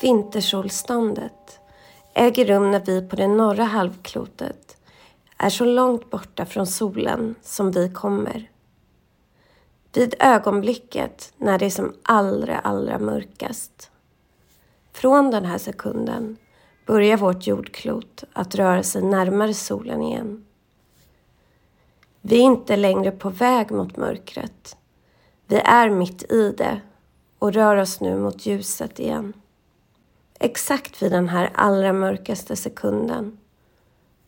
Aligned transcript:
Vintersolståndet 0.00 1.60
äger 2.14 2.44
rum 2.44 2.70
när 2.70 2.80
vi 2.80 3.08
på 3.08 3.16
det 3.16 3.28
norra 3.28 3.64
halvklotet 3.64 4.76
är 5.38 5.50
så 5.50 5.64
långt 5.64 6.10
borta 6.10 6.46
från 6.46 6.66
solen 6.66 7.34
som 7.42 7.70
vi 7.70 7.92
kommer. 7.92 8.50
Vid 9.92 10.14
ögonblicket 10.18 11.32
när 11.36 11.58
det 11.58 11.66
är 11.66 11.70
som 11.70 11.94
allra, 12.02 12.58
allra 12.58 12.98
mörkast. 12.98 13.90
Från 14.92 15.30
den 15.30 15.44
här 15.44 15.58
sekunden 15.58 16.36
börjar 16.86 17.16
vårt 17.16 17.46
jordklot 17.46 18.24
att 18.32 18.54
röra 18.54 18.82
sig 18.82 19.02
närmare 19.02 19.54
solen 19.54 20.02
igen. 20.02 20.44
Vi 22.20 22.36
är 22.36 22.44
inte 22.44 22.76
längre 22.76 23.10
på 23.10 23.30
väg 23.30 23.70
mot 23.70 23.96
mörkret. 23.96 24.76
Vi 25.46 25.56
är 25.56 25.90
mitt 25.90 26.32
i 26.32 26.54
det 26.58 26.80
och 27.38 27.52
rör 27.52 27.76
oss 27.76 28.00
nu 28.00 28.18
mot 28.18 28.46
ljuset 28.46 29.00
igen. 29.00 29.32
Exakt 30.40 31.02
vid 31.02 31.12
den 31.12 31.28
här 31.28 31.50
allra 31.54 31.92
mörkaste 31.92 32.56
sekunden 32.56 33.38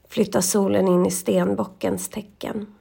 flyttar 0.09 0.41
solen 0.41 0.89
in 0.89 1.07
i 1.07 1.11
stenbockens 1.11 2.09
tecken. 2.09 2.75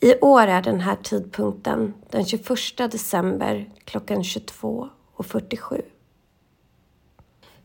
I 0.00 0.20
år 0.20 0.42
är 0.42 0.62
den 0.62 0.80
här 0.80 0.96
tidpunkten 1.02 1.94
den 2.10 2.24
21 2.24 2.48
december 2.76 3.70
klockan 3.84 4.22
22.47. 4.22 5.82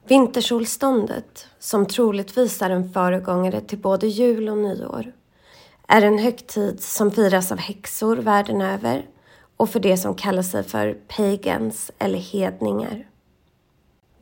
Vintersolståndet, 0.07 1.47
som 1.59 1.85
troligtvis 1.85 2.61
är 2.61 2.69
en 2.69 2.93
föregångare 2.93 3.61
till 3.61 3.77
både 3.77 4.07
jul 4.07 4.49
och 4.49 4.57
nyår, 4.57 5.13
är 5.87 6.01
en 6.01 6.17
högtid 6.17 6.83
som 6.83 7.11
firas 7.11 7.51
av 7.51 7.57
häxor 7.57 8.17
världen 8.17 8.61
över 8.61 9.05
och 9.57 9.69
för 9.69 9.79
det 9.79 9.97
som 9.97 10.15
kallar 10.15 10.43
sig 10.43 10.63
för 10.63 10.93
pagans 11.07 11.91
eller 11.99 12.19
hedningar. 12.19 13.07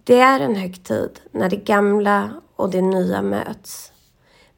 Det 0.04 0.20
är 0.20 0.40
en 0.40 0.56
högtid 0.56 1.20
när 1.32 1.50
det 1.50 1.56
gamla 1.56 2.42
och 2.56 2.70
det 2.70 2.82
nya 2.82 3.22
möts. 3.22 3.92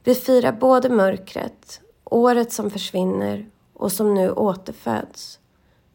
Vi 0.04 0.14
firar 0.14 0.52
både 0.52 0.88
mörkret, 0.88 1.80
året 2.04 2.52
som 2.52 2.70
försvinner 2.70 3.50
och 3.72 3.92
som 3.92 4.14
nu 4.14 4.30
återföds, 4.30 5.38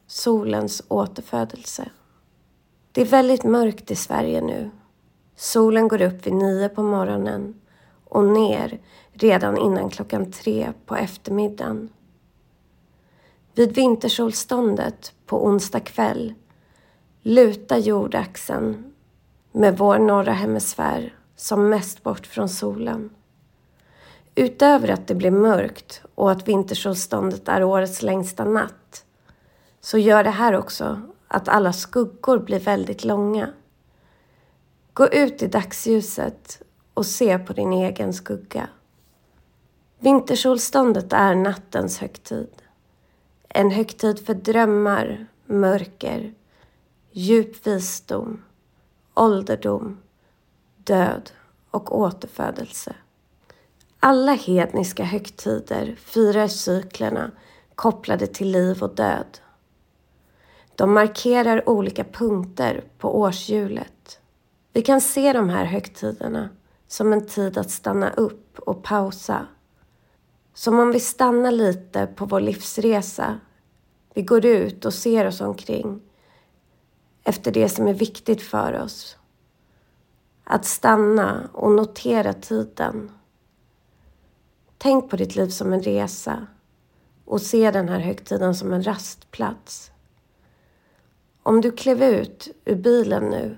solens 0.07 0.81
återfödelse. 0.87 1.89
Det 2.91 3.01
är 3.01 3.05
väldigt 3.05 3.43
mörkt 3.43 3.91
i 3.91 3.95
Sverige 3.95 4.41
nu. 4.41 4.71
Solen 5.35 5.87
går 5.87 6.01
upp 6.01 6.27
vid 6.27 6.33
nio 6.33 6.69
på 6.69 6.83
morgonen 6.83 7.61
och 8.05 8.23
ner 8.23 8.79
redan 9.11 9.57
innan 9.57 9.89
klockan 9.89 10.31
tre 10.31 10.73
på 10.85 10.95
eftermiddagen. 10.95 11.89
Vid 13.53 13.75
vintersolståndet 13.75 15.13
på 15.25 15.45
onsdag 15.45 15.79
kväll 15.79 16.33
lutar 17.21 17.77
jordaxeln 17.77 18.93
med 19.51 19.77
vår 19.77 19.97
norra 19.97 20.33
hemisfär 20.33 21.13
som 21.35 21.69
mest 21.69 22.03
bort 22.03 22.25
från 22.25 22.49
solen. 22.49 23.09
Utöver 24.35 24.87
att 24.87 25.07
det 25.07 25.15
blir 25.15 25.31
mörkt 25.31 26.01
och 26.15 26.31
att 26.31 26.47
vintersolståndet 26.47 27.47
är 27.47 27.63
årets 27.63 28.01
längsta 28.01 28.45
natt 28.45 29.05
så 29.81 29.97
gör 29.97 30.23
det 30.23 30.29
här 30.29 30.55
också 30.55 31.01
att 31.27 31.47
alla 31.47 31.73
skuggor 31.73 32.39
blir 32.39 32.59
väldigt 32.59 33.03
långa. 33.03 33.49
Gå 34.93 35.07
ut 35.07 35.41
i 35.41 35.47
dagsljuset 35.47 36.61
och 36.93 37.05
se 37.05 37.39
på 37.39 37.53
din 37.53 37.73
egen 37.73 38.13
skugga. 38.13 38.67
Vintersolståndet 39.99 41.13
är 41.13 41.35
nattens 41.35 41.97
högtid. 41.97 42.49
En 43.49 43.71
högtid 43.71 44.25
för 44.25 44.33
drömmar, 44.33 45.27
mörker, 45.45 46.33
djup 47.11 47.67
visdom, 47.67 48.43
ålderdom, 49.15 49.97
död 50.77 51.31
och 51.71 51.99
återfödelse. 51.99 52.95
Alla 53.99 54.33
hedniska 54.33 55.03
högtider 55.03 55.95
firar 55.95 56.47
cyklerna 56.47 57.31
kopplade 57.75 58.27
till 58.27 58.51
liv 58.51 58.83
och 58.83 58.95
död. 58.95 59.39
De 60.75 60.93
markerar 60.93 61.69
olika 61.69 62.03
punkter 62.03 62.83
på 62.97 63.19
årshjulet. 63.19 64.19
Vi 64.73 64.81
kan 64.81 65.01
se 65.01 65.33
de 65.33 65.49
här 65.49 65.65
högtiderna 65.65 66.49
som 66.87 67.13
en 67.13 67.25
tid 67.25 67.57
att 67.57 67.71
stanna 67.71 68.09
upp 68.09 68.59
och 68.59 68.83
pausa. 68.83 69.47
Som 70.53 70.79
om 70.79 70.91
vi 70.91 70.99
stannar 70.99 71.51
lite 71.51 72.07
på 72.07 72.25
vår 72.25 72.39
livsresa. 72.39 73.39
Vi 74.13 74.21
går 74.21 74.45
ut 74.45 74.85
och 74.85 74.93
ser 74.93 75.25
oss 75.25 75.41
omkring 75.41 76.01
efter 77.23 77.51
det 77.51 77.69
som 77.69 77.87
är 77.87 77.93
viktigt 77.93 78.41
för 78.41 78.81
oss. 78.81 79.17
Att 80.43 80.65
stanna 80.65 81.49
och 81.53 81.71
notera 81.71 82.33
tiden. 82.33 83.11
Tänk 84.77 85.09
på 85.09 85.15
ditt 85.17 85.35
liv 85.35 85.49
som 85.49 85.73
en 85.73 85.81
resa 85.81 86.47
och 87.25 87.41
se 87.41 87.71
den 87.71 87.89
här 87.89 87.99
högtiden 87.99 88.55
som 88.55 88.73
en 88.73 88.83
rastplats. 88.83 89.91
Om 91.43 91.61
du 91.61 91.71
klev 91.71 92.03
ut 92.03 92.47
ur 92.65 92.75
bilen 92.75 93.23
nu, 93.23 93.57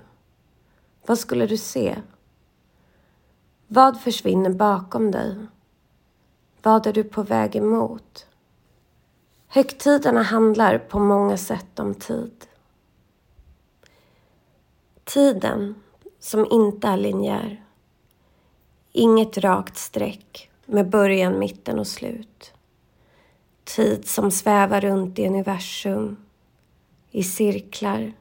vad 1.06 1.18
skulle 1.18 1.46
du 1.46 1.56
se? 1.56 1.96
Vad 3.66 4.00
försvinner 4.00 4.50
bakom 4.50 5.10
dig? 5.10 5.36
Vad 6.62 6.86
är 6.86 6.92
du 6.92 7.04
på 7.04 7.22
väg 7.22 7.56
emot? 7.56 8.26
Högtiderna 9.46 10.22
handlar 10.22 10.78
på 10.78 10.98
många 10.98 11.36
sätt 11.36 11.78
om 11.78 11.94
tid. 11.94 12.46
Tiden 15.04 15.74
som 16.18 16.46
inte 16.50 16.88
är 16.88 16.96
linjär. 16.96 17.64
Inget 18.92 19.38
rakt 19.38 19.76
streck 19.76 20.50
med 20.66 20.90
början, 20.90 21.38
mitten 21.38 21.78
och 21.78 21.86
slut. 21.86 22.52
Tid 23.64 24.08
som 24.08 24.30
svävar 24.30 24.80
runt 24.80 25.18
i 25.18 25.26
universum, 25.26 26.16
i 27.10 27.22
cirklar. 27.22 28.12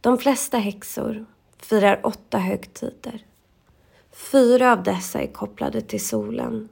De 0.00 0.18
flesta 0.18 0.58
häxor 0.58 1.26
firar 1.56 2.00
åtta 2.06 2.38
högtider. 2.38 3.24
Fyra 4.12 4.72
av 4.72 4.82
dessa 4.82 5.20
är 5.20 5.26
kopplade 5.26 5.80
till 5.80 6.06
solen. 6.06 6.68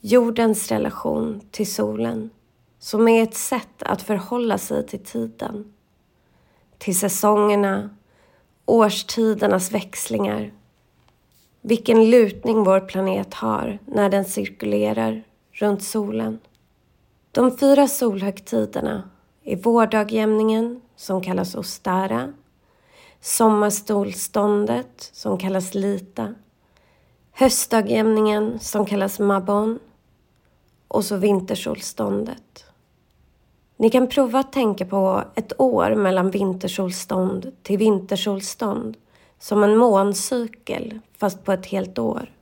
Jordens 0.00 0.68
relation 0.68 1.40
till 1.50 1.72
solen, 1.72 2.30
som 2.78 3.08
är 3.08 3.22
ett 3.22 3.36
sätt 3.36 3.82
att 3.82 4.02
förhålla 4.02 4.58
sig 4.58 4.86
till 4.86 5.04
tiden. 5.04 5.72
Till 6.82 6.98
säsongerna, 6.98 7.90
årstidernas 8.66 9.72
växlingar. 9.72 10.52
Vilken 11.60 12.10
lutning 12.10 12.64
vår 12.64 12.80
planet 12.80 13.34
har 13.34 13.78
när 13.86 14.10
den 14.10 14.24
cirkulerar 14.24 15.24
runt 15.52 15.82
solen. 15.82 16.38
De 17.32 17.58
fyra 17.58 17.88
solhögtiderna 17.88 19.10
är 19.44 19.56
vårdagjämningen, 19.56 20.80
som 20.96 21.22
kallas 21.22 21.54
Ostara, 21.54 22.32
sommarstolståndet 23.20 25.10
som 25.12 25.38
kallas 25.38 25.74
Lita, 25.74 26.34
höstdagjämningen 27.32 28.58
som 28.60 28.86
kallas 28.86 29.18
Mabon 29.18 29.78
och 30.88 31.04
så 31.04 31.16
vintersolståndet. 31.16 32.61
Ni 33.82 33.90
kan 33.90 34.06
prova 34.08 34.38
att 34.38 34.52
tänka 34.52 34.86
på 34.86 35.24
ett 35.34 35.60
år 35.60 35.94
mellan 35.94 36.30
vintersolstånd 36.30 37.52
till 37.62 37.78
vintersolstånd 37.78 38.96
som 39.38 39.64
en 39.64 39.76
måncykel 39.76 41.00
fast 41.18 41.44
på 41.44 41.52
ett 41.52 41.66
helt 41.66 41.98
år. 41.98 42.32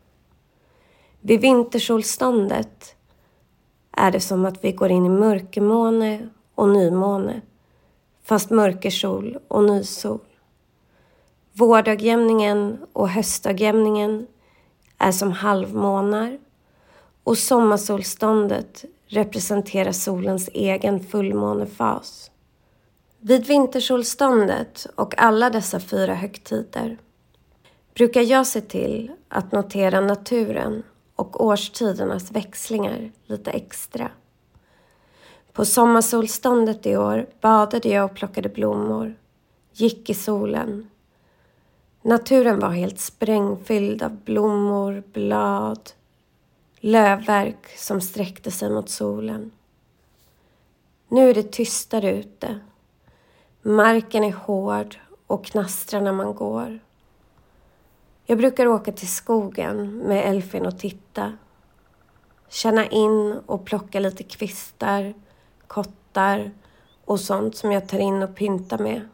Vid 1.20 1.40
vintersolståndet 1.40 2.94
är 3.92 4.10
det 4.10 4.20
som 4.20 4.46
att 4.46 4.64
vi 4.64 4.72
går 4.72 4.90
in 4.90 5.06
i 5.06 5.08
mörkermåne 5.08 6.28
och 6.54 6.68
nymåne 6.68 7.40
fast 8.22 8.50
mörkersol 8.50 9.38
och 9.48 9.64
nysol. 9.64 10.20
Vårdagjämningen 11.52 12.78
och 12.92 13.08
höstdagjämningen 13.08 14.26
är 14.98 15.12
som 15.12 15.32
halvmånar 15.32 16.38
och 17.24 17.38
sommarsolståndet 17.38 18.84
representerar 19.10 19.92
solens 19.92 20.50
egen 20.54 21.00
fullmånefas. 21.00 22.30
Vid 23.18 23.46
vintersolståndet 23.46 24.86
och 24.94 25.18
alla 25.18 25.50
dessa 25.50 25.80
fyra 25.80 26.14
högtider 26.14 26.98
brukar 27.94 28.22
jag 28.22 28.46
se 28.46 28.60
till 28.60 29.12
att 29.28 29.52
notera 29.52 30.00
naturen 30.00 30.82
och 31.16 31.44
årstidernas 31.44 32.30
växlingar 32.30 33.12
lite 33.26 33.50
extra. 33.50 34.10
På 35.52 35.64
sommarsolståndet 35.64 36.86
i 36.86 36.96
år 36.96 37.26
badade 37.40 37.88
jag 37.88 38.04
och 38.04 38.16
plockade 38.16 38.48
blommor, 38.48 39.14
gick 39.72 40.10
i 40.10 40.14
solen, 40.14 40.90
Naturen 42.02 42.60
var 42.60 42.70
helt 42.70 43.00
sprängfylld 43.00 44.02
av 44.02 44.16
blommor, 44.24 45.02
blad, 45.12 45.90
lövverk 46.80 47.78
som 47.78 48.00
sträckte 48.00 48.50
sig 48.50 48.70
mot 48.70 48.90
solen. 48.90 49.50
Nu 51.08 51.30
är 51.30 51.34
det 51.34 51.52
tystare 51.52 52.16
ute. 52.16 52.60
Marken 53.62 54.24
är 54.24 54.32
hård 54.32 54.96
och 55.26 55.44
knastrar 55.44 56.00
när 56.00 56.12
man 56.12 56.34
går. 56.34 56.78
Jag 58.24 58.38
brukar 58.38 58.66
åka 58.66 58.92
till 58.92 59.08
skogen 59.08 59.98
med 59.98 60.26
Elfin 60.26 60.66
och 60.66 60.78
titta. 60.78 61.32
Känna 62.48 62.86
in 62.86 63.40
och 63.46 63.64
plocka 63.64 64.00
lite 64.00 64.22
kvistar, 64.22 65.14
kottar 65.66 66.50
och 67.04 67.20
sånt 67.20 67.56
som 67.56 67.72
jag 67.72 67.88
tar 67.88 67.98
in 67.98 68.22
och 68.22 68.36
pyntar 68.36 68.78
med. 68.78 69.08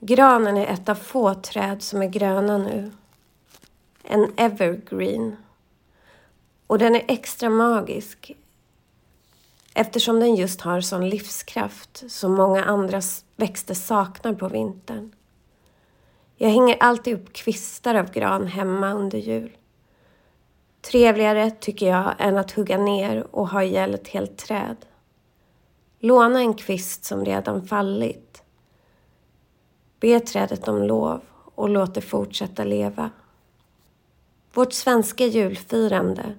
Granen 0.00 0.56
är 0.56 0.66
ett 0.66 0.88
av 0.88 0.94
få 0.94 1.34
träd 1.34 1.82
som 1.82 2.02
är 2.02 2.08
gröna 2.08 2.58
nu. 2.58 2.90
En 4.02 4.32
evergreen. 4.36 5.36
Och 6.66 6.78
den 6.78 6.94
är 6.94 7.04
extra 7.08 7.50
magisk 7.50 8.36
eftersom 9.74 10.20
den 10.20 10.34
just 10.34 10.60
har 10.60 10.80
sån 10.80 11.08
livskraft 11.08 12.10
som 12.10 12.32
många 12.32 12.64
andra 12.64 13.00
växter 13.36 13.74
saknar 13.74 14.34
på 14.34 14.48
vintern. 14.48 15.12
Jag 16.36 16.48
hänger 16.48 16.76
alltid 16.80 17.14
upp 17.14 17.32
kvistar 17.32 17.94
av 17.94 18.10
gran 18.10 18.46
hemma 18.46 18.92
under 18.92 19.18
jul. 19.18 19.56
Trevligare, 20.80 21.50
tycker 21.50 21.86
jag, 21.86 22.14
än 22.18 22.36
att 22.36 22.52
hugga 22.52 22.78
ner 22.78 23.26
och 23.30 23.48
ha 23.48 23.62
ihjäl 23.62 23.94
ett 23.94 24.08
helt 24.08 24.36
träd. 24.36 24.76
Låna 25.98 26.40
en 26.40 26.54
kvist 26.54 27.04
som 27.04 27.24
redan 27.24 27.66
fallit. 27.66 28.42
Be 30.00 30.20
trädet 30.20 30.68
om 30.68 30.82
lov 30.82 31.20
och 31.54 31.68
låt 31.68 31.94
det 31.94 32.00
fortsätta 32.00 32.64
leva. 32.64 33.10
Vårt 34.54 34.72
svenska 34.72 35.26
julfirande 35.26 36.34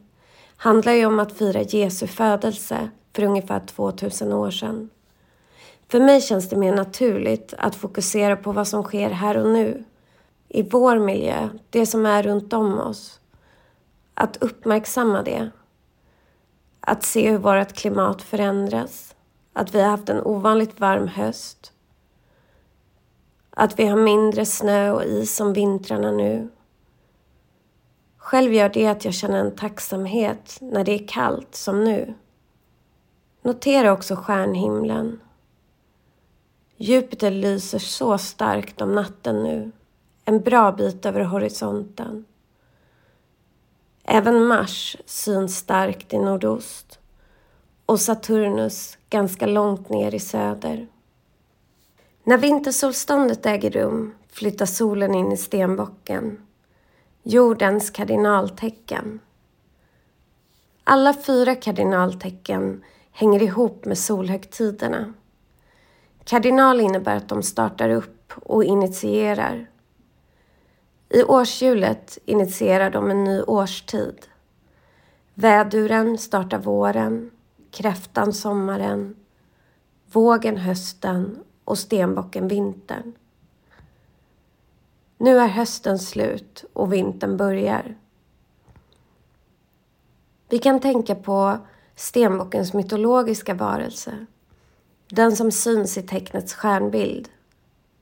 handlar 0.63 0.93
ju 0.93 1.05
om 1.05 1.19
att 1.19 1.37
fira 1.37 1.61
Jesu 1.61 2.07
födelse 2.07 2.89
för 3.13 3.23
ungefär 3.23 3.59
2000 3.59 4.33
år 4.33 4.51
sedan. 4.51 4.89
För 5.87 5.99
mig 5.99 6.21
känns 6.21 6.49
det 6.49 6.55
mer 6.55 6.75
naturligt 6.75 7.53
att 7.57 7.75
fokusera 7.75 8.35
på 8.35 8.51
vad 8.51 8.67
som 8.67 8.83
sker 8.83 9.09
här 9.09 9.37
och 9.37 9.49
nu. 9.49 9.83
I 10.47 10.63
vår 10.63 10.99
miljö, 10.99 11.49
det 11.69 11.85
som 11.85 12.05
är 12.05 12.23
runt 12.23 12.53
om 12.53 12.79
oss. 12.79 13.19
Att 14.13 14.37
uppmärksamma 14.43 15.21
det. 15.21 15.51
Att 16.79 17.03
se 17.03 17.31
hur 17.31 17.37
vårt 17.37 17.73
klimat 17.73 18.21
förändras. 18.21 19.15
Att 19.53 19.75
vi 19.75 19.81
har 19.81 19.89
haft 19.89 20.09
en 20.09 20.23
ovanligt 20.23 20.79
varm 20.79 21.07
höst. 21.07 21.71
Att 23.49 23.79
vi 23.79 23.85
har 23.85 23.97
mindre 23.97 24.45
snö 24.45 24.91
och 24.91 25.03
is 25.03 25.39
om 25.39 25.53
vintrarna 25.53 26.11
nu. 26.11 26.49
Själv 28.23 28.53
gör 28.53 28.69
det 28.69 28.87
att 28.87 29.05
jag 29.05 29.13
känner 29.13 29.39
en 29.39 29.55
tacksamhet 29.55 30.57
när 30.61 30.83
det 30.83 30.91
är 30.91 31.07
kallt 31.07 31.55
som 31.55 31.83
nu. 31.83 32.13
Notera 33.41 33.91
också 33.91 34.15
stjärnhimlen. 34.15 35.19
Jupiter 36.77 37.31
lyser 37.31 37.79
så 37.79 38.17
starkt 38.17 38.81
om 38.81 38.95
natten 38.95 39.43
nu, 39.43 39.71
en 40.25 40.41
bra 40.41 40.71
bit 40.71 41.05
över 41.05 41.21
horisonten. 41.21 42.25
Även 44.03 44.45
Mars 44.45 44.97
syns 45.05 45.57
starkt 45.57 46.13
i 46.13 46.17
nordost 46.17 46.99
och 47.85 47.99
Saturnus 47.99 48.97
ganska 49.09 49.45
långt 49.45 49.89
ner 49.89 50.15
i 50.15 50.19
söder. 50.19 50.87
När 52.23 52.37
vintersolståndet 52.37 53.45
äger 53.45 53.71
rum 53.71 54.15
flyttar 54.29 54.65
solen 54.65 55.15
in 55.15 55.31
i 55.31 55.37
stenbocken, 55.37 56.39
jordens 57.23 57.89
kardinaltecken. 57.89 59.19
Alla 60.83 61.13
fyra 61.13 61.55
kardinaltecken 61.55 62.83
hänger 63.11 63.41
ihop 63.43 63.85
med 63.85 63.97
solhögtiderna. 63.97 65.13
Kardinal 66.23 66.81
innebär 66.81 67.15
att 67.15 67.29
de 67.29 67.43
startar 67.43 67.89
upp 67.89 68.33
och 68.35 68.63
initierar. 68.63 69.69
I 71.09 71.23
årshjulet 71.23 72.17
initierar 72.25 72.89
de 72.89 73.11
en 73.11 73.23
ny 73.23 73.41
årstid. 73.41 74.27
Väduren 75.33 76.17
startar 76.17 76.59
våren, 76.59 77.31
kräftan 77.71 78.33
sommaren, 78.33 79.15
vågen 80.11 80.57
hösten 80.57 81.43
och 81.63 81.77
stenbocken 81.77 82.47
vintern. 82.47 83.13
Nu 85.23 85.39
är 85.39 85.47
hösten 85.47 85.99
slut 85.99 86.65
och 86.73 86.93
vintern 86.93 87.37
börjar. 87.37 87.97
Vi 90.49 90.59
kan 90.59 90.79
tänka 90.79 91.15
på 91.15 91.57
stenbockens 91.95 92.73
mytologiska 92.73 93.53
varelse. 93.53 94.25
Den 95.07 95.35
som 95.35 95.51
syns 95.51 95.97
i 95.97 96.01
tecknets 96.01 96.53
stjärnbild. 96.53 97.29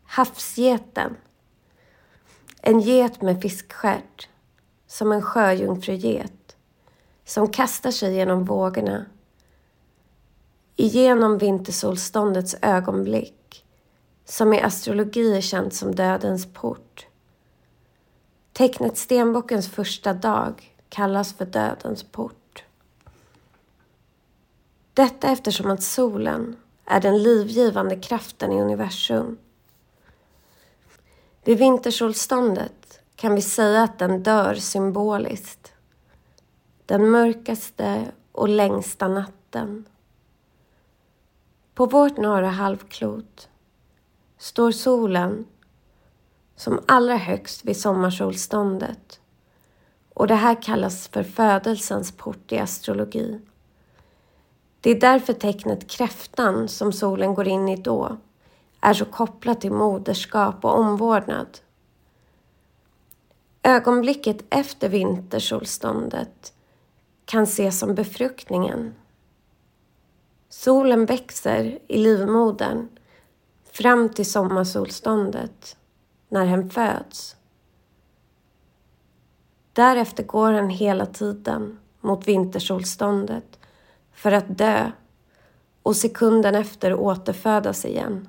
Havsgeten. 0.03 1.15
En 2.62 2.79
get 2.79 3.21
med 3.21 3.41
fiskstjärt. 3.41 4.29
Som 4.88 5.12
en 5.12 5.21
sjöjungfruget. 5.21 6.56
Som 7.25 7.47
kastar 7.47 7.91
sig 7.91 8.13
genom 8.13 8.45
vågorna. 8.45 9.06
Igenom 10.75 11.38
vintersolståndets 11.38 12.56
ögonblick. 12.62 13.65
Som 14.25 14.53
i 14.53 14.62
astrologi 14.62 15.38
är 15.38 15.41
känt 15.41 15.73
som 15.73 15.95
dödens 15.95 16.53
port. 16.53 17.07
Tecknet 18.61 18.97
stenbockens 18.97 19.69
första 19.69 20.13
dag 20.13 20.75
kallas 20.89 21.33
för 21.33 21.45
dödens 21.45 22.03
port. 22.03 22.63
Detta 24.93 25.27
eftersom 25.27 25.71
att 25.71 25.83
solen 25.83 26.55
är 26.85 27.01
den 27.01 27.23
livgivande 27.23 27.95
kraften 27.95 28.51
i 28.51 28.61
universum. 28.61 29.37
Vid 31.43 31.57
vintersolståndet 31.57 33.01
kan 33.15 33.35
vi 33.35 33.41
säga 33.41 33.83
att 33.83 33.99
den 33.99 34.23
dör 34.23 34.55
symboliskt. 34.55 35.73
Den 36.85 37.09
mörkaste 37.09 38.11
och 38.31 38.49
längsta 38.49 39.07
natten. 39.07 39.85
På 41.73 41.85
vårt 41.85 42.17
norra 42.17 42.49
halvklot 42.49 43.49
står 44.37 44.71
solen 44.71 45.45
som 46.61 46.79
allra 46.85 47.15
högst 47.17 47.65
vid 47.65 47.77
sommarsolståndet 47.77 49.19
och 50.13 50.27
det 50.27 50.35
här 50.35 50.61
kallas 50.61 51.07
för 51.07 51.23
födelsens 51.23 52.11
port 52.11 52.51
i 52.51 52.57
astrologi. 52.57 53.39
Det 54.81 54.89
är 54.89 54.99
därför 54.99 55.33
tecknet 55.33 55.89
kräftan, 55.89 56.68
som 56.68 56.94
solen 56.94 57.33
går 57.33 57.47
in 57.47 57.69
i 57.69 57.75
då, 57.75 58.18
är 58.81 58.94
så 58.94 59.06
kopplat 59.06 59.61
till 59.61 59.71
moderskap 59.71 60.65
och 60.65 60.80
omvårdnad. 60.80 61.59
Ögonblicket 63.63 64.44
efter 64.49 64.89
vintersolståndet 64.89 66.53
kan 67.25 67.44
ses 67.44 67.80
som 67.80 67.95
befruktningen. 67.95 68.94
Solen 70.49 71.06
växer 71.06 71.80
i 71.87 71.97
livmodern 71.97 72.87
fram 73.71 74.09
till 74.09 74.31
sommarsolståndet, 74.31 75.77
när 76.31 76.45
hen 76.45 76.69
föds. 76.69 77.35
Därefter 79.73 80.23
går 80.23 80.54
hen 80.54 80.69
hela 80.69 81.06
tiden 81.06 81.80
mot 82.02 82.28
vintersolståndet 82.28 83.59
för 84.14 84.31
att 84.31 84.57
dö 84.57 84.92
och 85.83 85.95
sekunden 85.95 86.56
efter 86.56 86.94
återfödas 86.94 87.85
igen. 87.85 88.28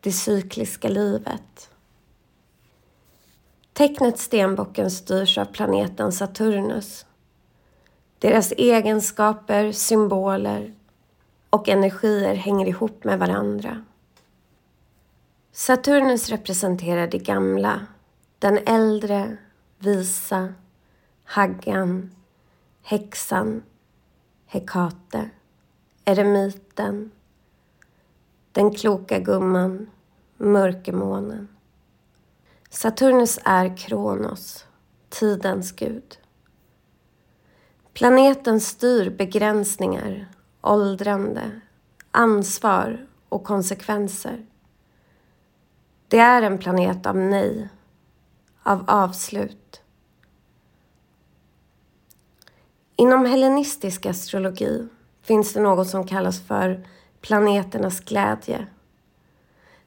Det 0.00 0.12
cykliska 0.12 0.88
livet. 0.88 1.70
Tecknet 3.72 4.18
Stenbocken 4.18 4.90
styrs 4.90 5.38
av 5.38 5.44
planeten 5.44 6.12
Saturnus. 6.12 7.06
Deras 8.18 8.52
egenskaper, 8.52 9.72
symboler 9.72 10.74
och 11.50 11.68
energier 11.68 12.34
hänger 12.34 12.66
ihop 12.66 13.04
med 13.04 13.18
varandra. 13.18 13.84
Saturnus 15.58 16.28
representerar 16.28 17.06
det 17.06 17.18
gamla, 17.18 17.86
den 18.38 18.58
äldre, 18.66 19.36
visa, 19.78 20.54
haggan, 21.24 22.14
häxan 22.82 23.62
Hekate, 24.46 25.30
eremiten, 26.04 27.10
den 28.52 28.74
kloka 28.74 29.18
gumman, 29.18 29.90
mörkermånen. 30.36 31.48
Saturnus 32.70 33.38
är 33.44 33.76
Kronos, 33.76 34.64
tidens 35.08 35.72
gud. 35.72 36.18
Planeten 37.92 38.60
styr 38.60 39.10
begränsningar, 39.10 40.28
åldrande, 40.62 41.60
ansvar 42.10 43.06
och 43.28 43.44
konsekvenser. 43.44 44.46
Det 46.08 46.18
är 46.18 46.42
en 46.42 46.58
planet 46.58 47.06
av 47.06 47.16
nej, 47.16 47.68
av 48.62 48.84
avslut. 48.86 49.82
Inom 52.96 53.26
hellenistisk 53.26 54.06
astrologi 54.06 54.88
finns 55.22 55.52
det 55.52 55.60
något 55.60 55.88
som 55.88 56.06
kallas 56.06 56.40
för 56.40 56.86
planeternas 57.20 58.00
glädje. 58.00 58.66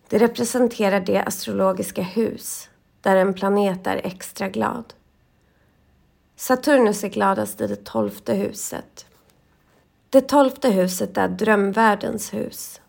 Det 0.08 0.18
representerar 0.18 1.00
det 1.00 1.24
astrologiska 1.24 2.02
hus 2.02 2.70
där 3.02 3.16
en 3.16 3.34
planet 3.34 3.88
är 3.88 4.02
extra 4.04 4.50
glad. 4.50 4.94
Saturnus 6.36 7.04
är 7.04 7.10
gladast 7.10 7.62
i 7.62 7.68
det 7.68 7.86
tolfte 7.86 8.34
huset. 8.34 9.06
Det 10.10 10.22
tolfte 10.22 10.70
huset 10.70 11.18
är 11.18 11.28
drömvärldens 11.28 12.34
hus. 12.34 12.82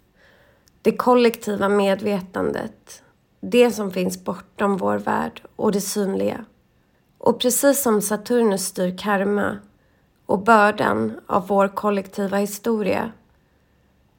Det 0.83 0.97
kollektiva 0.97 1.69
medvetandet. 1.69 3.03
Det 3.41 3.71
som 3.71 3.91
finns 3.91 4.25
bortom 4.25 4.77
vår 4.77 4.99
värld 4.99 5.43
och 5.57 5.73
det 5.73 5.81
synliga. 5.81 6.45
Och 7.19 7.41
precis 7.41 7.83
som 7.83 8.03
Saturnus 8.03 8.67
styr 8.67 8.99
karma 8.99 9.59
och 10.27 10.45
bördan 10.45 11.21
av 11.27 11.47
vår 11.47 11.69
kollektiva 11.69 12.37
historia 12.37 13.13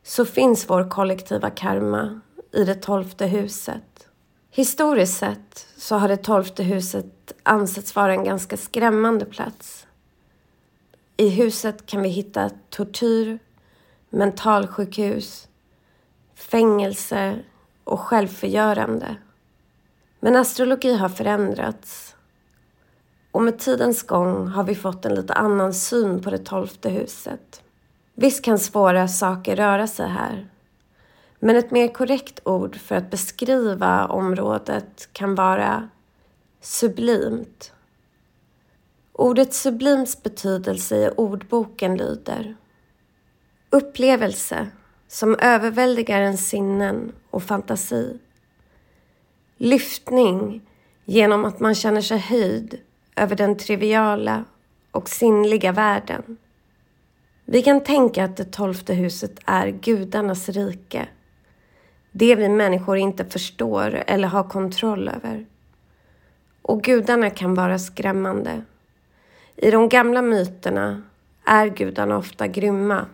så 0.04 0.26
finns 0.26 0.70
vår 0.70 0.90
kollektiva 0.90 1.50
karma 1.50 2.22
i 2.52 2.64
det 2.64 2.76
tolfte 2.76 3.26
huset. 3.26 4.08
Historiskt 4.52 5.18
sett 5.18 5.68
så 5.78 5.96
har 5.96 6.08
det 6.08 6.18
tolfte 6.18 6.64
huset 6.64 7.34
ansetts 7.44 7.96
vara 7.96 8.14
en 8.14 8.24
ganska 8.24 8.58
skrämmande 8.58 9.26
plats. 9.26 9.88
I 11.18 11.30
huset 11.30 11.86
kan 11.86 12.02
vi 12.02 12.10
hitta 12.10 12.50
tortyr, 12.70 13.40
mentalsjukhus, 14.10 15.48
fängelse 16.36 17.40
och 17.84 18.00
självförgörande. 18.00 19.16
Men 20.20 20.36
astrologi 20.36 20.94
har 20.94 21.10
förändrats 21.10 22.16
och 23.32 23.44
med 23.44 23.60
tidens 23.60 24.04
gång 24.04 24.48
har 24.48 24.64
vi 24.64 24.76
fått 24.76 25.06
en 25.06 25.16
lite 25.16 25.34
annan 25.34 25.74
syn 25.74 26.22
på 26.22 26.30
det 26.30 26.38
tolfte 26.46 26.90
huset. 26.90 27.64
Visst 28.14 28.44
kan 28.44 28.60
svåra 28.60 29.08
saker 29.08 29.56
röra 29.56 29.88
sig 29.88 30.10
här. 30.10 30.48
Men 31.40 31.56
ett 31.56 31.72
mer 31.72 31.88
korrekt 31.88 32.40
ord 32.44 32.76
för 32.76 32.96
att 32.96 33.12
beskriva 33.12 34.08
området 34.08 35.10
kan 35.14 35.36
vara 35.36 35.90
sublimt. 36.62 37.72
Ordet 39.14 39.54
sublims 39.54 40.24
betydelse 40.24 40.96
i 40.96 41.10
ordboken 41.18 41.98
lyder 41.98 42.56
upplevelse 43.70 44.68
som 45.12 45.36
överväldigar 45.40 46.22
ens 46.22 46.50
sinnen 46.50 47.12
och 47.30 47.44
fantasi. 47.44 48.20
Lyftning 49.58 50.62
genom 51.06 51.46
att 51.46 51.60
man 51.60 51.76
känner 51.76 52.02
sig 52.02 52.18
höjd 52.18 52.80
över 53.16 53.36
den 53.36 53.58
triviala 53.58 54.46
och 54.92 55.10
sinnliga 55.10 55.72
världen. 55.72 56.38
Vi 57.46 57.62
kan 57.62 57.84
tänka 57.84 58.24
att 58.24 58.38
det 58.38 58.52
tolfte 58.52 58.94
huset 58.94 59.40
är 59.46 59.68
gudarnas 59.68 60.50
rike. 60.50 61.08
Det 62.12 62.36
vi 62.36 62.50
människor 62.50 62.98
inte 62.98 63.26
förstår 63.26 64.04
eller 64.08 64.28
har 64.28 64.44
kontroll 64.44 65.08
över. 65.08 65.46
Och 66.62 66.84
gudarna 66.84 67.30
kan 67.30 67.56
vara 67.56 67.80
skrämmande. 67.80 68.62
I 69.56 69.72
de 69.72 69.90
gamla 69.90 70.22
myterna 70.22 71.02
är 71.46 71.68
gudarna 71.68 72.18
ofta 72.18 72.48
grymma. 72.48 73.06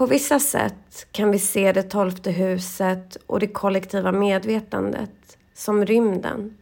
På 0.00 0.06
vissa 0.06 0.38
sätt 0.38 1.06
kan 1.12 1.30
vi 1.30 1.38
se 1.38 1.72
det 1.72 1.82
tolfte 1.82 2.30
huset 2.30 3.16
och 3.26 3.40
det 3.40 3.46
kollektiva 3.46 4.12
medvetandet 4.12 5.38
som 5.54 5.86
rymden. 5.86 6.56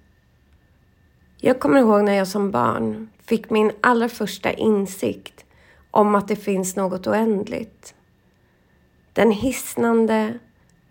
Jag 1.37 1.61
kommer 1.61 1.80
ihåg 1.80 2.04
när 2.04 2.12
jag 2.12 2.28
som 2.28 2.50
barn 2.50 3.09
fick 3.26 3.50
min 3.50 3.73
allra 3.80 4.09
första 4.09 4.52
insikt 4.52 5.45
om 5.90 6.14
att 6.14 6.28
det 6.28 6.37
finns 6.37 6.76
något 6.76 7.07
oändligt. 7.07 7.95
Den 9.12 9.30
hisnande, 9.30 10.38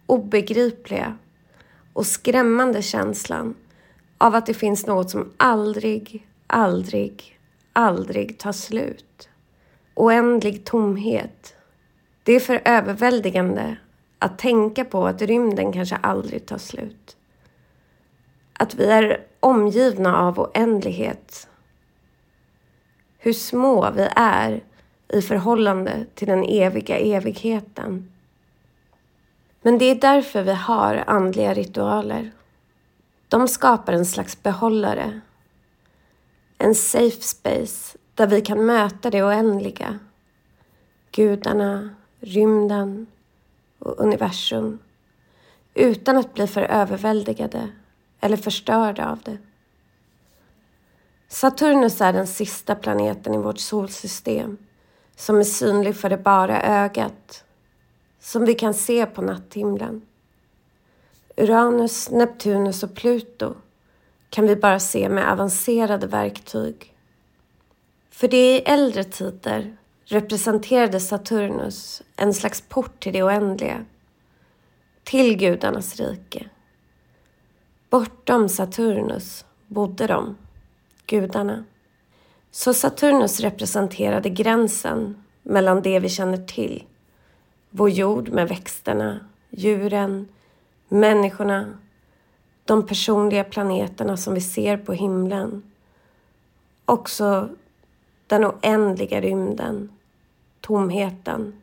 obegripliga 0.06 1.18
och 1.94 2.06
skrämmande 2.06 2.82
känslan 2.82 3.56
av 4.18 4.36
att 4.36 4.46
det 4.46 4.54
finns 4.54 4.86
något 4.86 5.10
som 5.10 5.34
aldrig, 5.38 6.28
aldrig, 6.48 7.40
aldrig 7.74 8.40
tar 8.40 8.52
slut. 8.52 9.30
Oändlig 9.96 10.66
tomhet. 10.66 11.57
Det 12.28 12.34
är 12.34 12.40
för 12.40 12.62
överväldigande 12.66 13.78
att 14.20 14.40
tänka 14.40 14.86
på 14.86 15.08
att 15.08 15.22
rymden 15.22 15.74
kanske 15.74 15.96
aldrig 15.96 16.46
tar 16.46 16.58
slut. 16.58 17.18
Att 18.54 18.76
vi 18.76 18.86
är 18.86 19.26
omgivna 19.40 20.18
av 20.18 20.40
oändlighet. 20.40 21.50
Hur 23.18 23.34
små 23.34 23.92
vi 23.92 24.10
är 24.16 24.64
i 25.14 25.22
förhållande 25.22 26.06
till 26.16 26.28
den 26.28 26.44
eviga 26.44 26.98
evigheten. 26.98 28.12
Men 29.62 29.78
det 29.78 29.86
är 29.86 29.96
därför 29.96 30.44
vi 30.44 30.54
har 30.54 31.04
andliga 31.08 31.54
ritualer. 31.54 32.32
De 33.28 33.48
skapar 33.48 33.94
en 33.94 34.06
slags 34.06 34.44
behållare. 34.44 35.22
En 36.58 36.76
safe 36.76 37.22
space 37.22 37.98
där 38.16 38.28
vi 38.28 38.42
kan 38.42 38.66
möta 38.66 39.10
det 39.10 39.24
oändliga. 39.24 40.00
Gudarna, 41.12 41.90
rymden 42.28 43.08
och 43.80 44.00
universum 44.00 44.80
utan 45.74 46.18
att 46.18 46.34
bli 46.34 46.48
för 46.48 46.62
överväldigade 46.62 47.70
eller 48.20 48.38
förstörda 48.38 49.12
av 49.12 49.20
det. 49.24 49.38
Saturnus 51.28 52.02
är 52.02 52.14
den 52.14 52.28
sista 52.28 52.76
planeten 52.76 53.34
i 53.34 53.38
vårt 53.38 53.60
solsystem 53.60 54.58
som 55.16 55.40
är 55.40 55.44
synlig 55.44 55.96
för 55.96 56.10
det 56.10 56.18
bara 56.18 56.62
ögat, 56.62 57.44
som 58.20 58.46
vi 58.46 58.54
kan 58.54 58.74
se 58.74 59.06
på 59.06 59.22
natthimlen. 59.22 60.02
Uranus, 61.38 62.10
Neptunus 62.10 62.84
och 62.84 62.96
Pluto 62.96 63.56
kan 64.30 64.48
vi 64.48 64.56
bara 64.56 64.80
se 64.80 65.10
med 65.10 65.32
avancerade 65.32 66.08
verktyg. 66.08 66.94
För 68.10 68.28
det 68.28 68.38
är 68.38 68.60
i 68.60 68.64
äldre 68.64 69.04
tider 69.04 69.78
representerade 70.10 71.00
Saturnus 71.00 72.02
en 72.16 72.34
slags 72.34 72.62
port 72.62 73.00
till 73.00 73.14
det 73.14 73.24
oändliga, 73.24 73.86
till 75.04 75.38
gudarnas 75.38 75.96
rike. 75.96 76.50
Bortom 77.90 78.50
Saturnus 78.50 79.46
bodde 79.68 80.08
de, 80.08 80.38
gudarna. 81.06 81.64
Så 82.52 82.74
Saturnus 82.74 83.40
representerade 83.40 84.30
gränsen 84.30 85.24
mellan 85.44 85.82
det 85.82 86.00
vi 86.00 86.10
känner 86.10 86.38
till, 86.38 86.84
vår 87.70 87.90
jord 87.90 88.30
med 88.30 88.50
växterna, 88.50 89.20
djuren, 89.50 90.28
människorna, 90.88 91.78
de 92.66 92.88
personliga 92.88 93.44
planeterna 93.44 94.18
som 94.18 94.34
vi 94.34 94.42
ser 94.42 94.78
på 94.78 94.94
himlen. 94.94 95.64
Också 96.86 97.50
den 98.28 98.46
oändliga 98.46 99.22
rymden, 99.22 99.90
tomheten. 100.62 101.62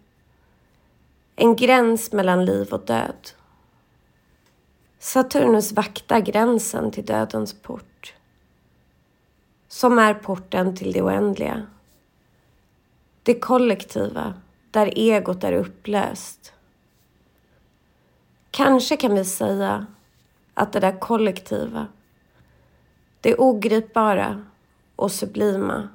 En 1.37 1.57
gräns 1.57 2.13
mellan 2.13 2.45
liv 2.45 2.73
och 2.73 2.85
död. 2.87 3.31
Saturnus 4.99 5.73
vaktar 5.73 6.21
gränsen 6.21 6.91
till 6.91 7.05
dödens 7.05 7.55
port. 7.63 8.15
Som 9.69 9.99
är 9.99 10.15
porten 10.15 10.77
till 10.77 10.93
det 10.93 11.03
oändliga. 11.03 11.67
Det 13.23 13.41
kollektiva, 13.41 14.35
där 14.71 14.99
egot 14.99 15.45
är 15.45 15.53
upplöst. 15.53 16.53
Kanske 18.51 18.97
kan 18.97 19.15
vi 19.15 19.25
säga 19.25 19.87
att 20.55 20.73
det 20.73 20.81
där 20.81 20.99
kollektiva, 21.01 21.87
det 23.21 23.37
ogripbara 23.37 24.45
och 24.97 25.13
sublima 25.13 25.89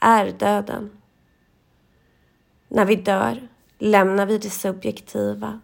är 0.00 0.32
döden. 0.32 0.90
När 2.76 2.84
vi 2.84 2.96
dör 2.96 3.48
lämnar 3.78 4.26
vi 4.26 4.38
det 4.38 4.50
subjektiva. 4.50 5.60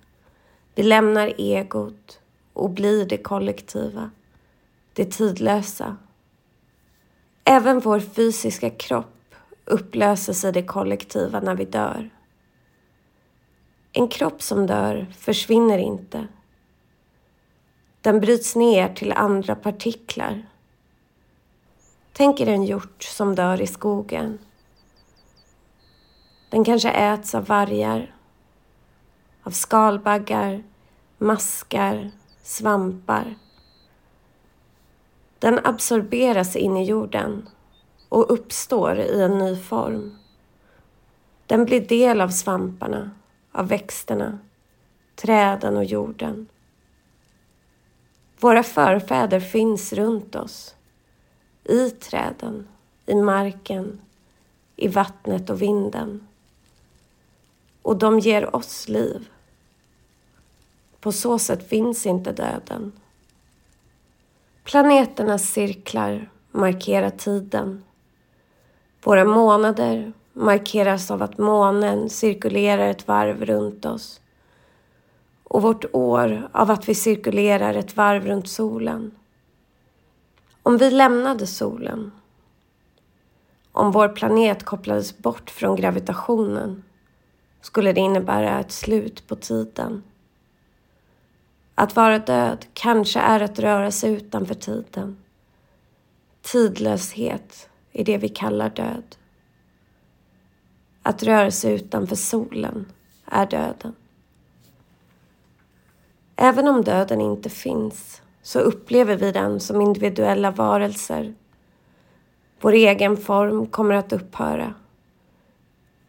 Vi 0.74 0.82
lämnar 0.82 1.32
egot 1.38 2.20
och 2.52 2.70
blir 2.70 3.06
det 3.06 3.16
kollektiva, 3.16 4.10
det 4.92 5.04
tidlösa. 5.04 5.96
Även 7.44 7.80
vår 7.80 8.00
fysiska 8.00 8.70
kropp 8.70 9.34
upplöses 9.64 10.44
i 10.44 10.52
det 10.52 10.62
kollektiva 10.62 11.40
när 11.40 11.54
vi 11.54 11.64
dör. 11.64 12.10
En 13.92 14.08
kropp 14.08 14.42
som 14.42 14.66
dör 14.66 15.06
försvinner 15.18 15.78
inte. 15.78 16.26
Den 18.00 18.20
bryts 18.20 18.56
ner 18.56 18.94
till 18.94 19.12
andra 19.12 19.54
partiklar. 19.54 20.46
Tänk 22.12 22.40
er 22.40 22.46
en 22.46 22.64
hjort 22.64 23.02
som 23.02 23.34
dör 23.34 23.60
i 23.60 23.66
skogen. 23.66 24.38
Den 26.52 26.64
kanske 26.64 26.90
äts 26.90 27.34
av 27.34 27.46
vargar, 27.46 28.14
av 29.42 29.50
skalbaggar, 29.50 30.62
maskar, 31.18 32.10
svampar. 32.42 33.34
Den 35.38 35.60
absorberas 35.64 36.56
in 36.56 36.76
i 36.76 36.84
jorden 36.84 37.48
och 38.08 38.32
uppstår 38.32 38.98
i 38.98 39.22
en 39.22 39.38
ny 39.38 39.56
form. 39.56 40.18
Den 41.46 41.64
blir 41.64 41.80
del 41.80 42.20
av 42.20 42.28
svamparna, 42.28 43.10
av 43.52 43.68
växterna, 43.68 44.38
träden 45.14 45.76
och 45.76 45.84
jorden. 45.84 46.48
Våra 48.40 48.62
förfäder 48.62 49.40
finns 49.40 49.92
runt 49.92 50.34
oss. 50.34 50.74
I 51.64 51.90
träden, 51.90 52.68
i 53.06 53.14
marken, 53.14 54.00
i 54.76 54.88
vattnet 54.88 55.50
och 55.50 55.62
vinden. 55.62 56.26
Och 57.82 57.96
de 57.96 58.18
ger 58.18 58.56
oss 58.56 58.88
liv. 58.88 59.28
På 61.00 61.12
så 61.12 61.38
sätt 61.38 61.68
finns 61.68 62.06
inte 62.06 62.32
döden. 62.32 62.92
Planeternas 64.64 65.52
cirklar 65.52 66.30
markerar 66.50 67.10
tiden. 67.10 67.84
Våra 69.04 69.24
månader 69.24 70.12
markeras 70.32 71.10
av 71.10 71.22
att 71.22 71.38
månen 71.38 72.10
cirkulerar 72.10 72.88
ett 72.88 73.08
varv 73.08 73.44
runt 73.44 73.84
oss 73.84 74.20
och 75.44 75.62
vårt 75.62 75.84
år 75.92 76.48
av 76.52 76.70
att 76.70 76.88
vi 76.88 76.94
cirkulerar 76.94 77.74
ett 77.74 77.96
varv 77.96 78.26
runt 78.26 78.48
solen. 78.48 79.10
Om 80.62 80.76
vi 80.76 80.90
lämnade 80.90 81.46
solen, 81.46 82.12
om 83.72 83.92
vår 83.92 84.08
planet 84.08 84.64
kopplades 84.64 85.18
bort 85.18 85.50
från 85.50 85.76
gravitationen 85.76 86.82
skulle 87.62 87.92
det 87.92 88.00
innebära 88.00 88.60
ett 88.60 88.72
slut 88.72 89.26
på 89.26 89.36
tiden. 89.36 90.02
Att 91.74 91.96
vara 91.96 92.18
död 92.18 92.66
kanske 92.72 93.20
är 93.20 93.40
att 93.40 93.58
röra 93.58 93.90
sig 93.90 94.12
utanför 94.12 94.54
tiden. 94.54 95.16
Tidlöshet 96.42 97.68
är 97.92 98.04
det 98.04 98.18
vi 98.18 98.28
kallar 98.28 98.70
död. 98.70 99.16
Att 101.02 101.22
röra 101.22 101.50
sig 101.50 101.74
utanför 101.74 102.16
solen 102.16 102.86
är 103.24 103.46
döden. 103.46 103.94
Även 106.36 106.68
om 106.68 106.82
döden 106.82 107.20
inte 107.20 107.50
finns 107.50 108.22
så 108.42 108.58
upplever 108.58 109.16
vi 109.16 109.32
den 109.32 109.60
som 109.60 109.80
individuella 109.80 110.50
varelser. 110.50 111.34
Vår 112.60 112.72
egen 112.72 113.16
form 113.16 113.66
kommer 113.66 113.94
att 113.94 114.12
upphöra. 114.12 114.74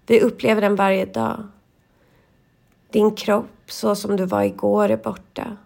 Vi 0.07 0.21
upplever 0.21 0.61
den 0.61 0.75
varje 0.75 1.05
dag. 1.05 1.43
Din 2.89 3.15
kropp 3.15 3.71
så 3.71 3.95
som 3.95 4.15
du 4.15 4.25
var 4.25 4.43
igår 4.43 4.89
är 4.89 4.97
borta. 4.97 5.57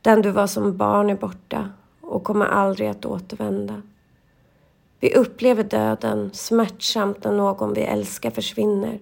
Den 0.00 0.22
du 0.22 0.30
var 0.30 0.46
som 0.46 0.76
barn 0.76 1.10
är 1.10 1.16
borta 1.16 1.70
och 2.00 2.24
kommer 2.24 2.46
aldrig 2.46 2.88
att 2.88 3.04
återvända. 3.04 3.82
Vi 5.00 5.14
upplever 5.14 5.64
döden 5.64 6.30
smärtsamt 6.32 7.24
när 7.24 7.32
någon 7.32 7.74
vi 7.74 7.80
älskar 7.80 8.30
försvinner. 8.30 9.00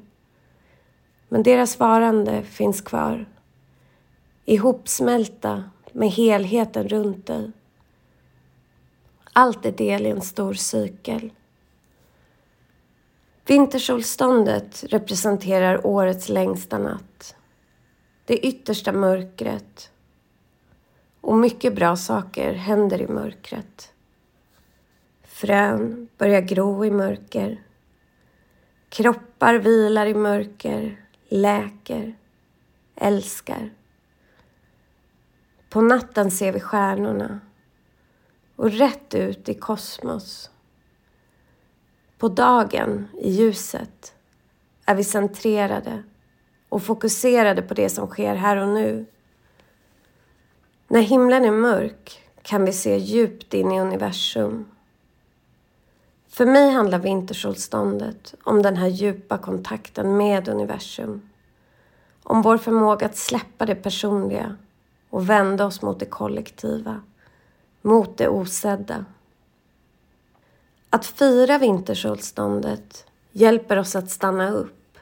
Men 1.28 1.42
deras 1.42 1.78
varande 1.78 2.42
finns 2.42 2.80
kvar. 2.80 3.26
Ihopsmälta 4.44 5.64
med 5.92 6.10
helheten 6.10 6.88
runt 6.88 7.26
dig. 7.26 7.50
Allt 9.32 9.66
är 9.66 9.72
del 9.72 10.06
i 10.06 10.10
en 10.10 10.22
stor 10.22 10.54
cykel. 10.54 11.30
Vintersolståndet 13.46 14.84
representerar 14.88 15.86
årets 15.86 16.28
längsta 16.28 16.78
natt. 16.78 17.36
Det 18.24 18.46
yttersta 18.46 18.92
mörkret. 18.92 19.90
Och 21.20 21.38
mycket 21.38 21.74
bra 21.74 21.96
saker 21.96 22.52
händer 22.52 23.00
i 23.00 23.08
mörkret. 23.08 23.92
Frön 25.22 26.08
börjar 26.18 26.40
gro 26.40 26.84
i 26.84 26.90
mörker. 26.90 27.62
Kroppar 28.88 29.54
vilar 29.54 30.06
i 30.06 30.14
mörker, 30.14 31.04
läker, 31.28 32.14
älskar. 32.94 33.70
På 35.70 35.80
natten 35.80 36.30
ser 36.30 36.52
vi 36.52 36.60
stjärnorna 36.60 37.40
och 38.56 38.72
rätt 38.72 39.14
ut 39.14 39.48
i 39.48 39.54
kosmos. 39.54 40.50
På 42.20 42.28
dagen, 42.28 43.08
i 43.18 43.30
ljuset, 43.30 44.14
är 44.84 44.94
vi 44.94 45.04
centrerade 45.04 46.02
och 46.68 46.82
fokuserade 46.82 47.62
på 47.62 47.74
det 47.74 47.88
som 47.88 48.06
sker 48.06 48.34
här 48.34 48.56
och 48.56 48.68
nu. 48.68 49.06
När 50.88 51.00
himlen 51.00 51.44
är 51.44 51.50
mörk 51.50 52.22
kan 52.42 52.64
vi 52.64 52.72
se 52.72 52.96
djupt 52.96 53.54
in 53.54 53.72
i 53.72 53.80
universum. 53.80 54.66
För 56.28 56.46
mig 56.46 56.70
handlar 56.70 56.98
vintersolståndet 56.98 58.34
om 58.44 58.62
den 58.62 58.76
här 58.76 58.88
djupa 58.88 59.38
kontakten 59.38 60.16
med 60.16 60.48
universum. 60.48 61.30
Om 62.22 62.42
vår 62.42 62.58
förmåga 62.58 63.06
att 63.06 63.16
släppa 63.16 63.66
det 63.66 63.74
personliga 63.74 64.56
och 65.10 65.30
vända 65.30 65.66
oss 65.66 65.82
mot 65.82 65.98
det 65.98 66.06
kollektiva, 66.06 67.00
mot 67.82 68.16
det 68.16 68.28
osedda. 68.28 69.04
Att 70.90 71.06
fira 71.06 71.58
vintersolståndet 71.58 73.06
hjälper 73.32 73.76
oss 73.76 73.96
att 73.96 74.10
stanna 74.10 74.50
upp, 74.50 74.98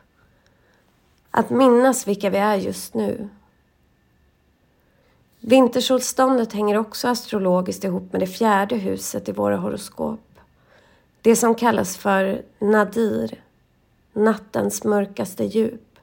att 1.30 1.50
minnas 1.50 2.06
vilka 2.06 2.30
vi 2.30 2.38
är 2.38 2.56
just 2.56 2.94
nu. 2.94 3.28
Vintersolståndet 5.40 6.52
hänger 6.52 6.78
också 6.78 7.08
astrologiskt 7.08 7.84
ihop 7.84 8.12
med 8.12 8.22
det 8.22 8.26
fjärde 8.26 8.76
huset 8.76 9.28
i 9.28 9.32
våra 9.32 9.56
horoskop. 9.56 10.20
Det 11.22 11.36
som 11.36 11.54
kallas 11.54 11.96
för 11.96 12.42
nadir, 12.58 13.42
nattens 14.12 14.84
mörkaste 14.84 15.44
djup. 15.44 15.98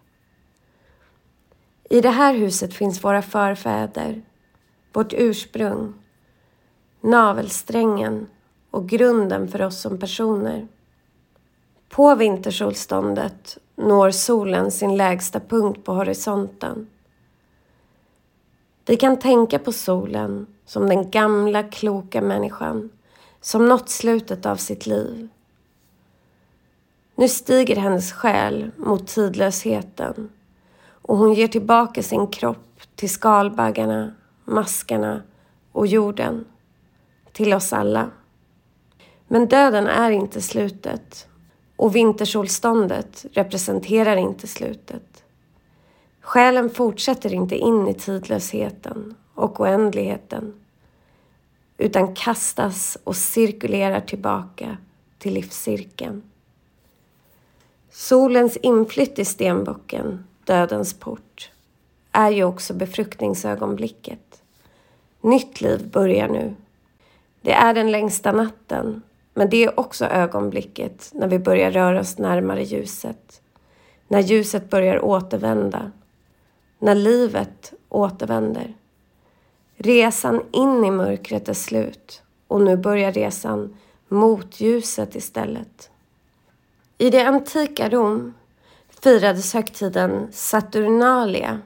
I 1.90 2.02
det 2.02 2.10
här 2.10 2.34
huset 2.34 2.74
finns 2.74 3.04
våra 3.04 3.22
förfäder, 3.22 4.22
vårt 4.94 5.14
ursprung, 5.14 5.94
navelsträngen 7.02 8.28
och 8.76 8.90
grunden 8.90 9.48
för 9.48 9.62
oss 9.62 9.80
som 9.82 9.98
personer. 9.98 10.68
På 11.90 12.16
vintersolståndet 12.16 13.58
når 13.76 14.12
solen 14.12 14.72
sin 14.72 14.98
lägsta 14.98 15.40
punkt 15.40 15.84
på 15.84 15.94
horisonten. 15.94 16.88
Vi 18.86 18.96
kan 18.96 19.20
tänka 19.20 19.60
på 19.60 19.72
solen 19.72 20.48
som 20.66 20.90
den 20.90 21.12
gamla 21.12 21.64
kloka 21.64 22.22
människan 22.22 22.90
som 23.42 23.68
nått 23.68 23.90
slutet 23.90 24.46
av 24.46 24.56
sitt 24.56 24.86
liv. 24.86 25.28
Nu 27.16 27.28
stiger 27.28 27.76
hennes 27.76 28.12
själ 28.12 28.72
mot 28.78 29.08
tidlösheten 29.08 30.30
och 30.88 31.18
hon 31.18 31.34
ger 31.34 31.48
tillbaka 31.48 32.04
sin 32.04 32.28
kropp 32.28 32.80
till 32.96 33.10
skalbaggarna, 33.10 34.14
maskarna 34.46 35.22
och 35.72 35.88
jorden. 35.88 36.46
Till 37.32 37.54
oss 37.54 37.74
alla. 37.74 38.10
Men 39.28 39.48
döden 39.48 39.88
är 39.88 40.12
inte 40.12 40.42
slutet 40.42 41.28
och 41.76 41.96
vintersolståndet 41.96 43.26
representerar 43.32 44.18
inte 44.18 44.48
slutet. 44.48 45.24
Själen 46.22 46.70
fortsätter 46.70 47.34
inte 47.34 47.58
in 47.58 47.88
i 47.88 47.94
tidlösheten 47.94 49.16
och 49.34 49.60
oändligheten 49.60 50.54
utan 51.78 52.16
kastas 52.16 52.98
och 53.04 53.16
cirkulerar 53.16 54.02
tillbaka 54.02 54.78
till 55.18 55.34
livscirkeln. 55.34 56.24
Solens 57.92 58.58
inflytt 58.58 59.20
i 59.20 59.26
stenbocken 59.26 60.24
dödens 60.46 60.94
port, 60.94 61.52
är 62.12 62.32
ju 62.32 62.44
också 62.44 62.74
befruktningsögonblicket. 62.74 64.42
Nytt 65.22 65.62
liv 65.62 65.90
börjar 65.92 66.28
nu. 66.28 66.56
Det 67.42 67.52
är 67.52 67.74
den 67.74 67.92
längsta 67.92 68.32
natten, 68.32 69.02
men 69.38 69.50
det 69.50 69.64
är 69.64 69.80
också 69.80 70.06
ögonblicket 70.06 71.10
när 71.14 71.28
vi 71.28 71.40
börjar 71.40 71.72
röra 71.72 72.00
oss 72.00 72.18
närmare 72.18 72.64
ljuset. 72.64 73.42
När 74.08 74.20
ljuset 74.20 74.70
börjar 74.70 75.06
återvända. 75.06 75.92
När 76.80 76.96
livet 76.96 77.74
återvänder. 77.90 78.74
Resan 79.76 80.42
in 80.52 80.86
i 80.86 80.92
mörkret 80.92 81.50
är 81.50 81.54
slut 81.54 82.22
och 82.48 82.62
nu 82.62 82.78
börjar 82.78 83.12
resan 83.12 83.78
mot 84.08 84.60
ljuset 84.60 85.16
istället. 85.16 85.90
I 86.98 87.10
det 87.10 87.22
antika 87.22 87.90
Rom 87.90 88.34
firades 89.02 89.54
högtiden 89.54 90.28
Saturnalia 90.32 91.60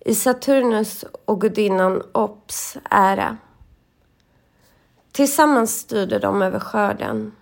i 0.00 0.14
Saturnus 0.14 1.04
och 1.24 1.40
gudinnan 1.40 2.02
Ops 2.12 2.76
ära. 2.90 3.36
Tillsammans 5.16 5.78
styrde 5.78 6.18
de 6.18 6.42
över 6.42 6.60
skörden. 6.60 7.32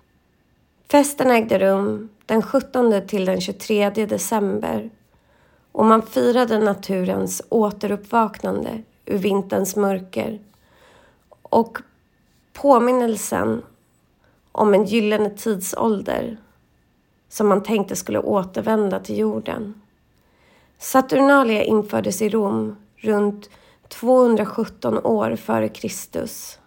Festen 0.91 1.31
ägde 1.31 1.59
rum 1.59 2.09
den 2.27 2.43
17 2.43 3.07
till 3.07 3.25
den 3.25 3.41
23 3.41 3.91
december 3.91 4.91
och 5.73 5.87
man 5.87 6.03
firade 6.03 6.59
naturens 6.59 7.43
återuppvaknande 7.49 8.83
ur 9.05 9.19
vinterns 9.19 9.77
mörker 9.77 10.41
och 11.43 11.79
påminnelsen 12.53 13.63
om 14.53 14.75
en 14.75 14.85
gyllene 14.85 15.31
tidsålder 15.31 16.37
som 17.29 17.49
man 17.49 17.63
tänkte 17.63 17.97
skulle 17.97 18.19
återvända 18.19 19.01
till 19.01 19.19
jorden. 19.19 19.81
Saturnalia 20.79 21.63
infördes 21.65 22.23
i 22.23 22.29
Rom 22.29 22.77
runt 22.97 23.51
217 23.89 24.99
år 24.99 25.37
före 25.37 25.69
Kristus. 25.69 26.59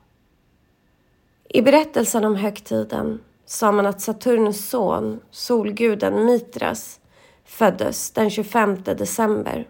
I 1.49 1.61
berättelsen 1.61 2.25
om 2.25 2.35
högtiden 2.35 3.19
sa 3.45 3.71
man 3.71 3.85
att 3.85 4.01
Saturnus 4.01 4.69
son, 4.69 5.19
solguden 5.31 6.25
Mitras, 6.25 6.99
föddes 7.45 8.11
den 8.11 8.29
25 8.29 8.83
december. 8.83 9.67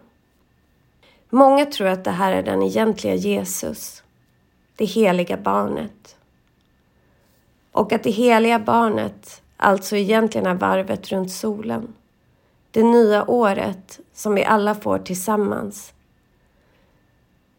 Många 1.30 1.66
tror 1.66 1.88
att 1.88 2.04
det 2.04 2.10
här 2.10 2.32
är 2.32 2.42
den 2.42 2.62
egentliga 2.62 3.14
Jesus, 3.14 4.02
det 4.76 4.84
heliga 4.84 5.36
barnet. 5.36 6.16
Och 7.72 7.92
att 7.92 8.02
det 8.02 8.10
heliga 8.10 8.58
barnet 8.58 9.42
alltså 9.56 9.96
egentligen 9.96 10.46
är 10.46 10.54
varvet 10.54 11.08
runt 11.08 11.32
solen. 11.32 11.94
Det 12.70 12.82
nya 12.82 13.30
året 13.30 14.00
som 14.12 14.34
vi 14.34 14.44
alla 14.44 14.74
får 14.74 14.98
tillsammans. 14.98 15.92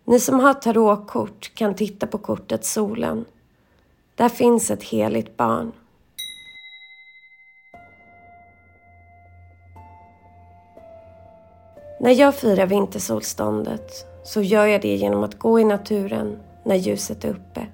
Ni 0.05 0.19
som 0.19 0.39
har 0.39 0.53
tarotkort 0.53 1.51
kan 1.55 1.75
titta 1.75 2.07
på 2.07 2.17
kortet 2.17 2.65
solen. 2.65 3.25
Där 4.19 4.29
finns 4.29 4.71
ett 4.71 4.83
heligt 4.83 5.37
barn. 5.37 5.71
När 11.99 12.11
jag 12.11 12.35
firar 12.35 12.65
vintersolståndet 12.65 13.91
så 14.23 14.41
gör 14.41 14.65
jag 14.65 14.81
det 14.81 14.95
genom 14.95 15.23
att 15.23 15.39
gå 15.39 15.59
i 15.59 15.63
naturen 15.63 16.39
när 16.63 16.75
ljuset 16.75 17.23
är 17.23 17.29
uppe. 17.29 17.65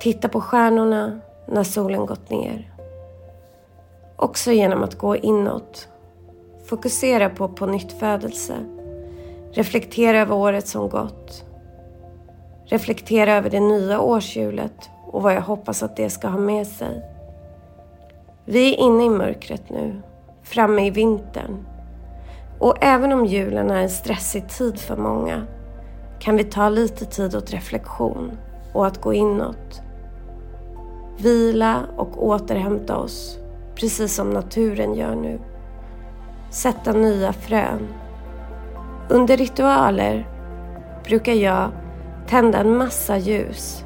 Titta 0.00 0.28
på 0.28 0.40
stjärnorna 0.40 1.20
när 1.48 1.64
solen 1.64 2.06
gått 2.06 2.30
ner. 2.30 2.72
Också 4.16 4.52
genom 4.52 4.82
att 4.82 4.98
gå 4.98 5.16
inåt. 5.16 5.88
Fokusera 6.66 7.30
på 7.30 7.48
på 7.48 7.66
nytt 7.66 7.92
födelse. 7.92 8.54
Reflektera 9.52 10.20
över 10.20 10.34
året 10.34 10.68
som 10.68 10.88
gått. 10.88 11.44
Reflektera 12.64 13.32
över 13.32 13.50
det 13.50 13.60
nya 13.60 14.00
årshjulet 14.00 14.88
och 15.12 15.22
vad 15.22 15.34
jag 15.34 15.42
hoppas 15.42 15.82
att 15.82 15.96
det 15.96 16.10
ska 16.10 16.28
ha 16.28 16.38
med 16.38 16.66
sig. 16.66 17.02
Vi 18.44 18.74
är 18.74 18.78
inne 18.78 19.04
i 19.04 19.10
mörkret 19.10 19.70
nu, 19.70 20.02
framme 20.42 20.86
i 20.86 20.90
vintern. 20.90 21.66
Och 22.58 22.76
även 22.80 23.12
om 23.12 23.26
julen 23.26 23.70
är 23.70 23.82
en 23.82 23.90
stressig 23.90 24.48
tid 24.48 24.78
för 24.78 24.96
många 24.96 25.46
kan 26.20 26.36
vi 26.36 26.44
ta 26.44 26.68
lite 26.68 27.04
tid 27.04 27.34
åt 27.34 27.50
reflektion 27.50 28.38
och 28.72 28.86
att 28.86 29.00
gå 29.00 29.14
inåt. 29.14 29.82
Vila 31.18 31.80
och 31.96 32.26
återhämta 32.26 32.96
oss, 32.96 33.38
precis 33.74 34.14
som 34.14 34.30
naturen 34.30 34.94
gör 34.94 35.14
nu. 35.14 35.40
Sätta 36.50 36.92
nya 36.92 37.32
frön. 37.32 37.88
Under 39.08 39.36
ritualer 39.36 40.28
brukar 41.04 41.32
jag 41.32 41.70
tända 42.26 42.58
en 42.58 42.76
massa 42.76 43.18
ljus. 43.18 43.84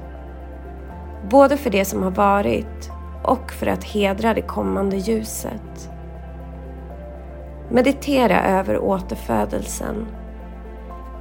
Både 1.30 1.56
för 1.56 1.70
det 1.70 1.84
som 1.84 2.02
har 2.02 2.10
varit 2.10 2.90
och 3.22 3.52
för 3.52 3.66
att 3.66 3.84
hedra 3.84 4.34
det 4.34 4.42
kommande 4.42 4.96
ljuset. 4.96 5.90
Meditera 7.70 8.44
över 8.58 8.78
återfödelsen. 8.78 10.06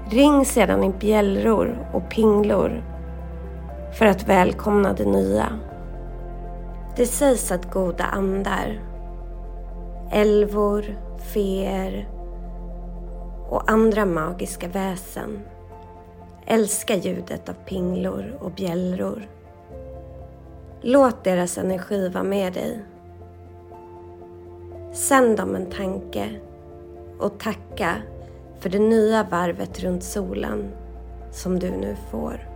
Ring 0.10 0.46
sedan 0.46 0.84
i 0.84 0.90
bjällror 0.90 1.90
och 1.94 2.10
pinglor 2.10 2.84
för 3.94 4.06
att 4.06 4.30
välkomna 4.30 4.94
det 4.94 5.06
nya. 5.06 5.48
Det 6.96 7.06
sägs 7.06 7.52
att 7.52 7.72
goda 7.72 8.04
andar, 8.04 8.82
älvor, 10.12 10.86
feer 11.34 12.10
och 13.50 13.72
andra 13.72 14.06
magiska 14.06 14.68
väsen 14.68 15.40
älskar 16.46 16.96
ljudet 16.96 17.50
av 17.50 17.54
pinglor 17.54 18.38
och 18.42 18.52
bjällror. 18.52 19.28
Låt 20.82 21.24
deras 21.24 21.58
energi 21.58 22.10
vara 22.10 22.24
med 22.24 22.54
dig 22.54 22.84
Sänd 24.94 25.38
dem 25.38 25.56
en 25.56 25.72
tanke 25.72 26.30
och 27.20 27.40
tacka 27.40 27.96
för 28.60 28.70
det 28.70 28.80
nya 28.80 29.24
varvet 29.24 29.80
runt 29.80 30.04
solen 30.04 30.72
som 31.32 31.60
du 31.60 31.72
nu 31.72 31.96
får. 32.12 32.55